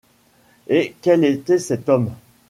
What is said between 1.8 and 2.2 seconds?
homme?